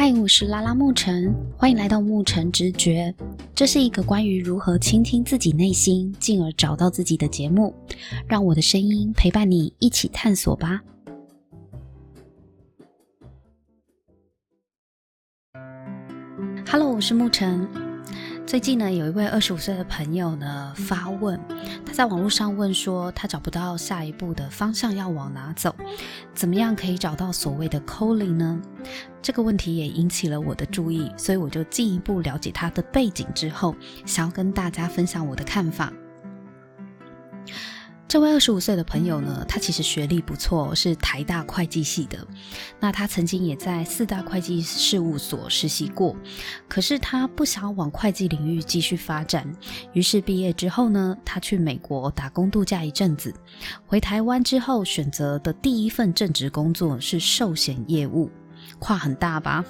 [0.00, 3.12] 嗨，我是拉拉牧尘，欢迎来到牧尘直觉。
[3.52, 7.74] 这是一个关于如何倾听自己内心，进而找到自己的节目。
[8.28, 10.80] 让我的声音陪伴你一起探索吧。
[16.70, 17.87] Hello，我是牧尘。
[18.48, 21.38] 最近呢，有一位二十五岁的朋友呢发问，
[21.84, 25.76] 他在网络上问说，他找不到下一步的方向要往哪走，
[26.34, 28.58] 怎么样可以找到所谓的 calling 呢？
[29.20, 35.92] 这个问题也引起了我的注意，所以我就进一步了解他的背景之后，想要跟大家分享我的看法。
[38.08, 42.26] 这位二十五岁的朋友呢，他其实学历不错，是台大会计系的。
[42.80, 46.16] 那他曾经也在四大会计事务所实习过，
[46.66, 49.46] 可是他不想往会计领域继续发展，
[49.92, 53.34] 于是毕业之后呢，他去美国打工度假一阵子。
[53.86, 58.30] 回台湾之后，选择的第一份正职工作是寿险业务，
[58.78, 59.62] 跨很大吧？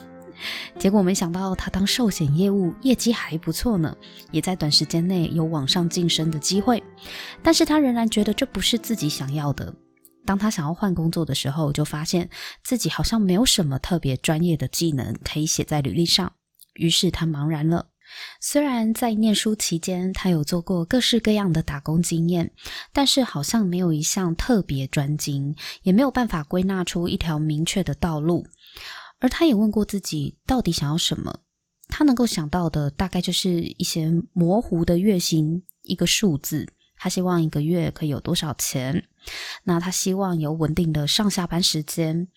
[0.79, 3.97] 结果没想到，他当寿险业务业绩还不错呢，
[4.31, 6.83] 也在短时间内有往上晋升的机会。
[7.43, 9.75] 但是他仍然觉得这不是自己想要的。
[10.27, 12.29] 当他想要换工作的时候，就发现
[12.63, 16.33] 自己好像没有什么特别专业的技能可以写在履历上。
[16.75, 17.87] 于是他茫然了。
[18.41, 22.51] 虽然在念书期间，他有做过各式各样的打工经验，
[22.93, 28.47] 但是好像没有一项特别专精，也没有办法归纳出一条明确的道路。
[29.21, 31.41] 而他也问过自己，到底想要什么？
[31.89, 36.67] 他能够想到的大概就是一些模糊的月薪，一个数字。
[36.97, 39.09] 他希望一个月可以有多少钱？
[39.65, 42.29] 那他希望有稳定的上下班时间。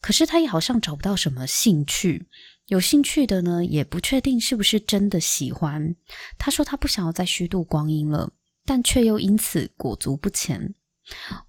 [0.00, 2.28] 可是他也好像找不到什么兴趣。
[2.66, 5.94] 有兴趣的呢，也不确定是不是真的喜欢。
[6.38, 8.32] 他说他不想要再虚度光阴了，
[8.64, 10.74] 但却又因此裹足不前。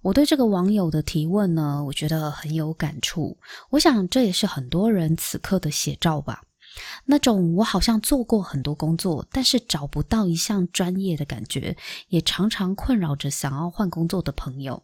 [0.00, 3.36] 我对这个网友的提问呢，我觉得很有感触。
[3.70, 6.42] 我想这也是很多人此刻的写照吧。
[7.04, 11.76] 那种我好像做过很多工作，但是找不到一项专业的感觉，
[12.08, 14.82] 也常常困扰着想要换工作的朋友。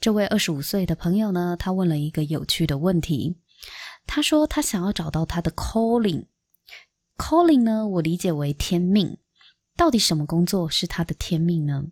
[0.00, 3.36] 这位二十五岁的朋友呢，他问了一个有趣的问题。
[4.06, 6.24] 他说他想要找到他的 calling。
[7.16, 9.18] calling 呢，我理解为天命。
[9.76, 11.84] 到底什么工作是他的天命呢？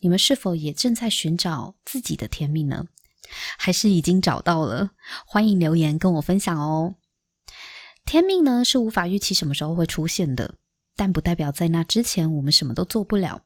[0.00, 2.86] 你们是否也正在寻找自己的天命呢？
[3.58, 4.92] 还是已经找到了？
[5.26, 6.94] 欢迎留言跟我分享哦。
[8.04, 10.54] 天命呢，是无法预期什么时候会出现的，
[10.94, 13.42] 但不代表在那之前我们什么都做不了。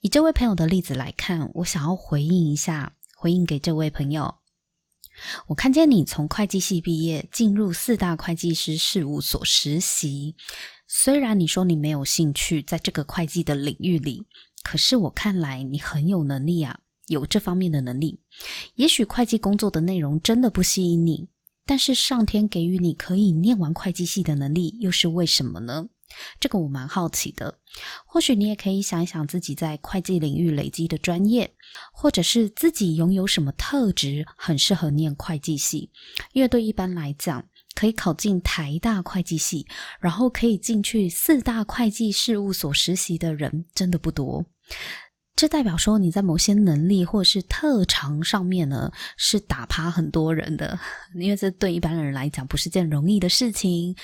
[0.00, 4.36] 以这位朋友的例子来看，我想要回应一下，回应给这位朋友。
[5.46, 10.36] 我看见你从会计系毕业，进入四大会计师事务所实习，
[10.86, 14.26] 虽然你说你没有兴趣在这个会计的领域里。
[14.66, 18.20] 可是我看来你很有能力啊，有这方面的能力。
[18.74, 21.28] 也许会计工作的内容真的不吸引你，
[21.64, 25.86] 但是上天给予你可以念完会计系的能力，又是为什么呢？
[26.40, 27.60] 这个我蛮好奇的。
[28.06, 31.54] 或许你也可以想一想自己在会计领域累积的专业，
[31.92, 35.92] 或者是自己拥有什么特质很适合念会计系。
[36.32, 37.44] 因为对一般来讲，
[37.76, 39.64] 可以考进台大会计系，
[40.00, 44.44] 然后可以进去四大会计事务所实习的人，真的不多。
[45.34, 50.78] 这代表说你在某些能力或是特长上面呢，是打趴很多人的，
[51.20, 53.94] 因为这对一般人来讲不是件容易的事情，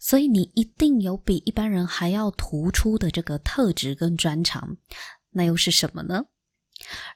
[0.00, 4.78] 所以你一定有比一般人还要突出的这个特质跟专长，
[5.30, 6.24] 那又是什么呢？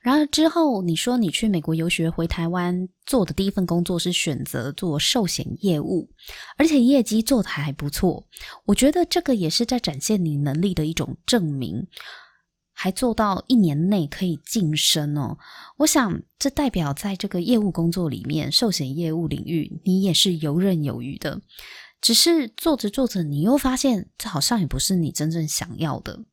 [0.03, 6.11] 然而之后，你说你去美国游学回台湾做的第一份工作是选择做寿险业务，
[6.59, 8.27] 而且业绩做得还不错。
[8.67, 11.87] 我觉得这个也是在展现你能力的一种证明，
[12.83, 15.39] 还做到一年内可以晋升哦。
[15.77, 21.41] 我想这代表在这个业务工作里面，寿险业务领域你也是游刃有余的。
[22.01, 26.25] 只是做着做着，你又发现这好像也不是你真正想要的。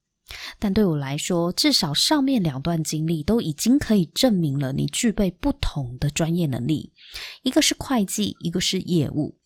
[0.57, 6.91] 但对我来说，至少上面两段经历都已经可以证明了你具备不同的专业能力，
[7.43, 9.37] 一个是会计，一个是业务。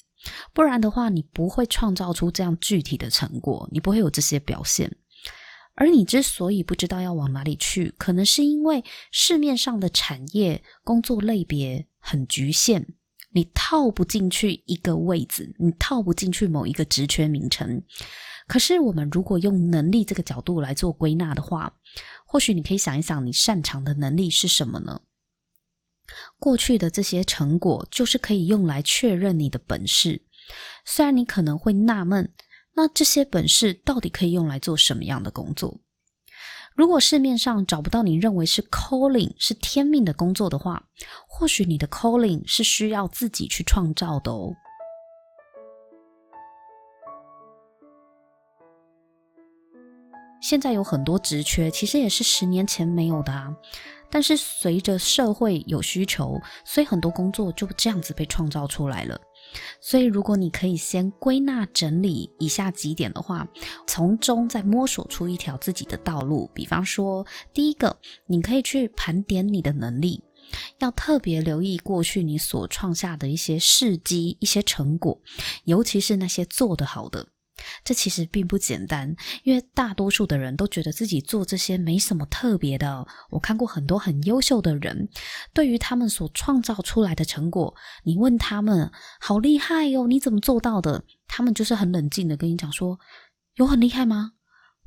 [0.54, 4.90] 不然的话，你不会创造出这样具体的成果，你不会有这些表现。
[5.76, 12.86] 而你之所以不知道要往哪里去，可能是因为市面上的产业工作类别很局限，
[13.32, 17.84] 你套不进去一个位置，你套不进去某一个职缺名称。
[18.46, 21.74] 可是，我们如果用能力这个角度来做归纳的话，
[22.26, 25.02] 或许你可以想一想，你擅长的能力是什么呢？
[26.38, 30.22] 过去的这些成果，就是可以用来确认你的本事。
[30.86, 32.32] 虽然你可能会纳闷，
[32.76, 35.80] 那这些本事到底可以用来做什么样的工作？
[36.76, 40.84] 如果市面上找不到你认为是 calling 是天命的工作的话
[41.28, 44.52] 或许你的 calling 是需要自己去创造的哦。
[50.42, 53.56] 现在有很多职缺其实也是十年前没有的啊
[54.10, 59.20] 但是随着社会有需求所以很多工作就这样子被创造出来了。
[59.82, 63.48] 所以如果你可以先归纳整理以下几点的话，
[63.88, 66.50] 从中再摸索出一条自己的道路。
[66.54, 67.98] 比方说，第一个，
[68.28, 70.24] 你可以去盘点你的能力，
[70.80, 75.22] 要特别留意过去你所创下的一些事迹、一些成果，
[75.66, 77.28] 尤其是那些做得好的。
[77.84, 83.08] 这其实并不简单，因为大多数的人都觉得自己做这些没什么特别的。
[83.30, 85.08] 我看过很多很优秀的人，
[85.54, 91.04] 对于他们所创造出来的成果，你问他们，好厉害哟，你怎么做到的？
[91.28, 93.00] 他们就是很冷静的跟你讲说，
[93.56, 94.34] 有很厉害吗？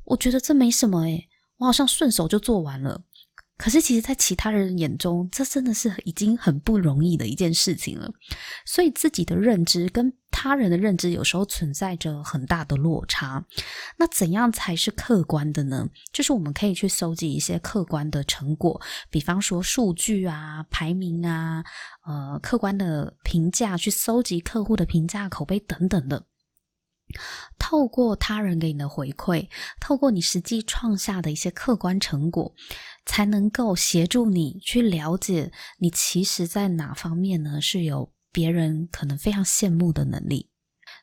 [0.03, 1.27] 我觉得这没什么诶，
[1.57, 3.03] 我好像顺手就做完了。
[3.57, 8.07] 可是，其实，在其他人眼中，这真的是已经很不容易的一件事情了。
[8.65, 13.43] 所以，自己的认知跟他人的认知有时候存在着很大的落差。
[13.97, 15.89] 那怎样才是客观的呢？
[16.13, 21.63] 就是我们可以去搜集一些客观的成果，比方说数据啊、排名啊、
[22.05, 26.27] 呃，客观的评价，去搜集客户的评价、口碑等等的。
[27.57, 29.47] 透过他人给你的回馈，
[29.79, 32.53] 透过你实际创下的一些客观成果，
[33.05, 40.49] 才能够协助你去了解你其实在哪方面呢，是有别人可能非常羡慕的能力。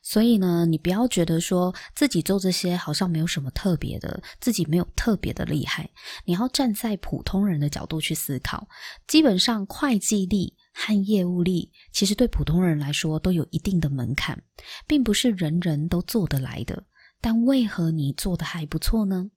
[0.03, 5.89] 所以呢，你不要觉得说自己做这些好像没有什么特别的，自己没有特别的厉害。
[6.25, 8.67] 你要站在普通人的角度去思考，
[9.07, 10.55] 基本上会计力。
[10.77, 14.43] 和业务力其实对普通人来说都有一定的门槛，
[14.85, 16.85] 并不是人人都做得来的。
[17.21, 19.31] 但为何你做得还不错呢？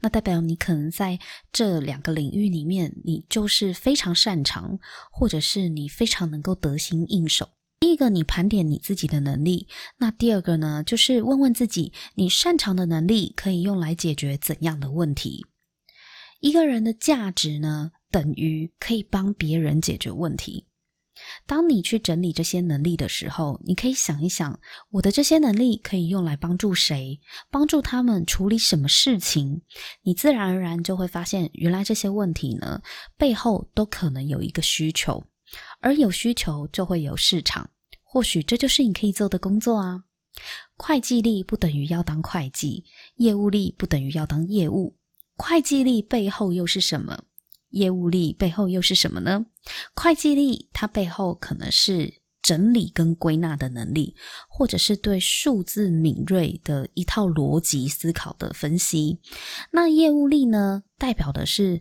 [0.00, 1.20] 那代表你可能在
[1.52, 4.80] 这两个领域里面，你就是非常擅长，
[5.12, 7.50] 或者是你非常能够得心应手。
[7.78, 9.68] 第一个，你盘点你自己的能力；
[9.98, 15.46] 那第二个呢，就是问问自己，你擅长的能力可以用来解决怎样的问题？
[16.40, 20.64] 一个人的价值呢，等于可以帮别人解决问题。
[21.44, 24.58] 当你去整理这些能力的时候，你可以想一想，
[24.88, 27.20] 我的这些能力可以用来帮助谁？
[27.50, 29.60] 帮助他们处理什么事情？
[30.00, 32.80] 你自然而然就会发现，原来这些问题呢，
[33.18, 35.26] 背后都可能有一个需求，
[35.80, 37.68] 而有需求就会有市场。
[38.02, 40.04] 或许这就是你可以做的工作啊。
[40.78, 42.82] 会计力不等于要当会计，
[43.16, 44.96] 业务力不等于要当业务。
[45.36, 47.24] 会计力背后又是什么？
[47.76, 49.46] 业务力背后又是什么呢？
[49.94, 54.16] 会计力它背后可能是整理跟归纳的能力，
[54.48, 59.20] 或者是对数字敏锐的一套逻辑思考的分析。
[59.70, 61.80] 那业务力呢，代表的是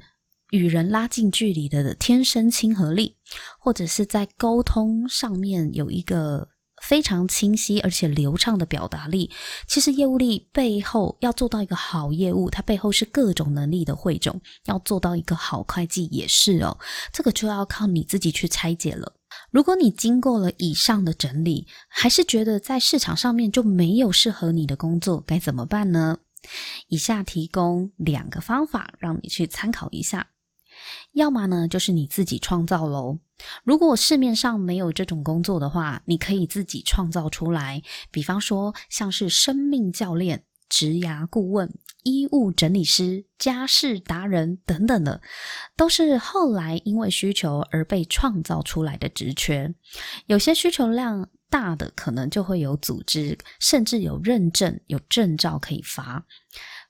[0.51, 3.18] 与人拉近距离的天生亲和力，
[3.59, 6.50] 或者是在沟通上面有一个。
[6.81, 9.31] 非常清晰而且流畅的表达力，
[9.68, 14.39] 其实业务力背后要做到一个好业务，它背后是各种能力的汇总。
[14.66, 16.77] 要做到一个好会计也是哦，
[17.12, 19.13] 这个就要靠你自己去拆解了。
[19.51, 26.19] 如果你经过了以上的整理，还是觉得在市场上面就没有适合你的工作，该怎么办呢？
[26.89, 30.28] 以下提供两个方法让你去参考一下。
[31.14, 33.20] 要么呢，就是你自己创造喽。
[33.64, 37.81] 如果市面上没有这种工作的话，你可以自己创造出来。
[38.12, 45.21] 比方说，像是生命教练、职涯顾问、衣物整理师、家事达人等等的，
[45.76, 49.74] 都是后来因为需求而被创造出来的职缺。
[50.28, 56.26] 有些需求量大的，可能就会有组织，甚至有认证、有证照可以发。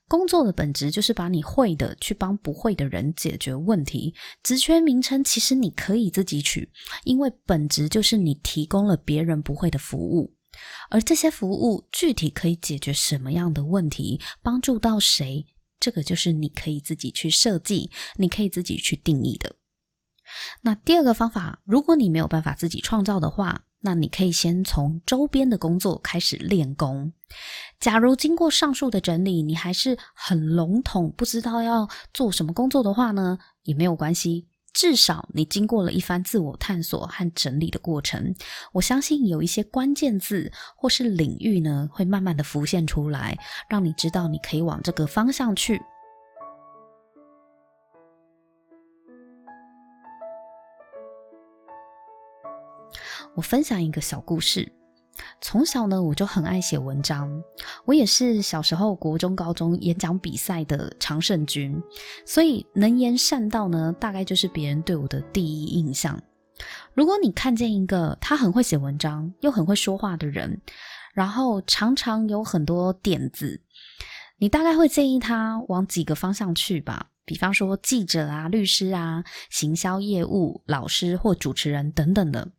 [0.08, 4.14] 工作的本质就是把你会的去帮不会的人解决问题。
[4.44, 6.70] 职缺名称其实你可以自己取，
[7.04, 10.36] 因为本质就是你提供了别人不会的服务，
[10.90, 15.46] 而这些服务具体可以解决什么样的问题，帮助到谁，
[15.80, 19.56] 这个就是你可以自己去设计，你可以自己去定义的。
[20.62, 27.14] 那第二个方法，如果你没有办法自己创造的话，那你可以先从周边的工作开始练功。
[27.80, 34.48] 假如经过上述的整理，你还是很笼统，不知道要做什么工作的话呢，也没有关系。
[34.74, 38.34] 至少你经过了一番自我探索和整理的过程，
[38.74, 43.38] 我相信有一些关键字或是领域呢，会慢慢的浮现出来，
[43.70, 45.80] 让你知道你可以往这个方向去。
[53.36, 54.72] 我分享一个小故事。
[55.42, 57.30] 从小呢，我就很爱写文章。
[57.84, 61.82] 我也是小时候国中、高中演讲比赛的常胜军，
[62.26, 66.22] 所以能言善道呢，大概就是别人对我的第一印象。
[66.94, 70.62] 如果你看见一个他很会写文章又很会说话的人，
[71.14, 73.62] 然后常常有很多点子，
[74.38, 82.50] 你大概会建议他往几个方向去吧，比方说记者啊、律师啊、行销业务、老师或主持人等等的。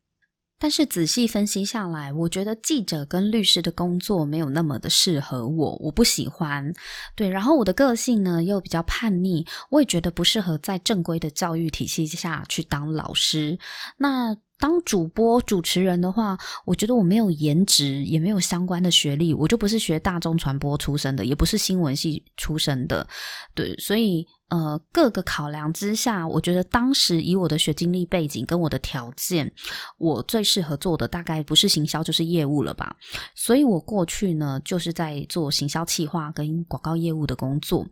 [0.58, 6.72] 但是仔细分析下来，我觉得记者跟律师的工作没有那么的适合我，我不喜欢。
[7.14, 13.58] 对，然后我的个性呢又比较叛逆，我也觉得不适合在正规的教育体系下去当老师。
[13.98, 23.06] 那当主播、主持人的话，我觉得我没有颜值，也没有相关的学历，我就不是学大众传播出身的，也不是新闻系出身的。
[23.54, 24.26] 对，所以。
[24.48, 29.52] 呃，各个考量之下，我觉得当时以我的学经历背景跟我的条件，
[29.98, 32.94] 我最适合做的大概不是行销就是业务了吧。
[33.34, 37.84] 所以我过去呢，就是在做行销企划跟广告业务的工作。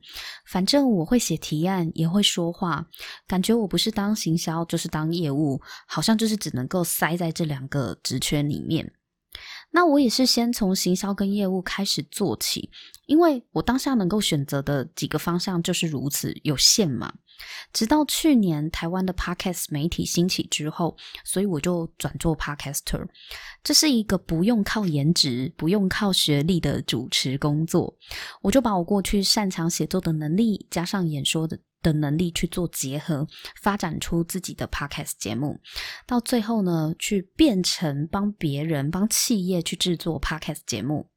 [0.47, 2.87] 反正我会写提案，也会说话，
[3.27, 8.89] 感觉我不是当行销就是当业务，好像就是只能够塞在这两个职缺里面。
[9.75, 12.71] 那我也是先从行销跟业务开始做起，
[13.07, 17.13] 因为我当下能够选择的几个方向就是如此有限嘛。
[17.73, 23.05] 直到去年台湾的 Podcast 媒体兴起之后，所以我就转做 Podcaster。
[23.65, 27.97] 这是一个不用靠颜值、不用靠学历的主持工作，
[28.43, 31.59] 我就把我过去擅长写作的能力加上演说的。
[31.85, 33.29] 的能力去做结合，
[33.63, 35.61] 发展出自己的 podcast 节目，
[36.05, 41.14] 到最后呢，去变成帮别人、帮企业去制作 podcast 节目。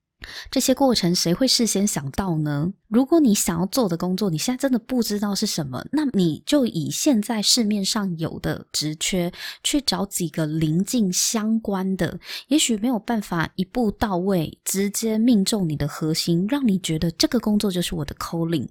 [0.49, 2.73] 这些过程谁会事先想到呢？
[2.87, 9.31] 如果你想要做的工作，你现在真的不知道是什么，那你就以现在市面上有的职缺
[9.63, 18.67] 去找几个邻近相关的，也许没有办法一步到位，直接命中你的核心，让你觉得这个工作就是我的 calling。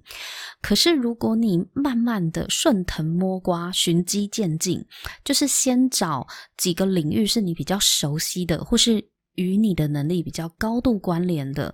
[0.61, 4.85] 可是如果你慢慢的顺藤摸瓜，循机渐进，
[5.23, 6.27] 就是先找
[6.57, 9.09] 几个领域是你比较熟悉的，或是。
[9.37, 11.73] 与你的能力比较高度关联的，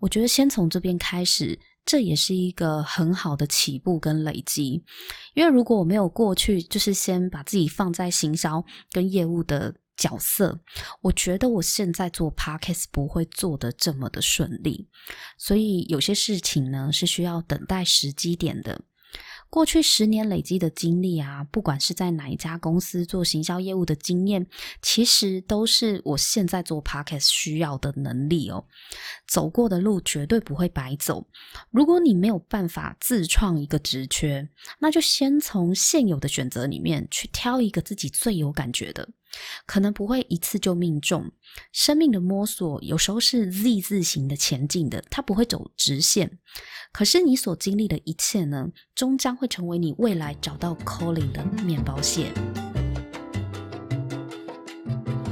[0.00, 4.82] 我觉得先从这边开始，这也是一个很好的起步跟累积。
[5.34, 10.58] 因为如果我没有过去，就是先把自己放在行销跟业务的角色，
[11.02, 14.88] 我觉得我现在做 Podcast 不会做得这么的顺利。
[15.38, 18.80] 所以有些事情呢，是需要等待时机点的。
[19.52, 24.46] 过去十年累积的经历啊，不管是在哪一家公司做行销业务的经验，
[24.80, 28.64] 其实都是我现在做 Podcast 需要的能力哦。
[29.28, 31.26] 走过的路绝对不会白走。
[31.70, 39.06] 如果你没有办法自创一个职缺，那就先从现有的选择里面去挑一个自己最有感觉的。
[39.66, 41.32] 可能不会一次就命中。
[41.72, 46.38] 生命的摸索有时候是 Z 字形的前进的，它不会走直线。
[46.92, 52.32] 可是你所经历的一切呢，终将会成为你未来找到 calling 的面包屑。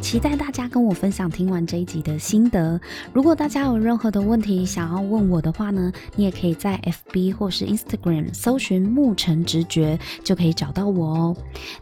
[0.01, 2.81] 期待大家跟我分享听完这一集的心得。
[3.13, 6.81] 如果大家有任何的问题想要问我的话呢，你也可以在
[7.13, 11.37] FB 或是 Instagram 搜寻牧尘直觉，就可以找到我哦。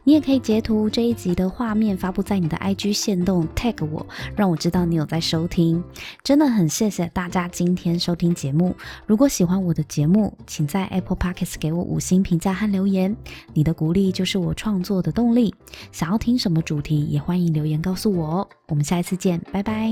[0.04, 4.04] 你也可以截图这一集的画面发布在你的 IG 限动，tag 我，
[4.36, 5.82] 让我知道你有在收听。
[6.22, 8.74] 真的很谢谢大家今天收听节目。
[9.06, 13.16] 如果喜欢我的节目，请在 Apple Podcasts 给我五星评价和留言。
[13.54, 15.54] 你的鼓励就是我创作的动力。
[15.92, 18.48] 想要听什么主题，也欢迎留言告诉我。
[18.66, 19.88] 我，们下一次见，拜拜。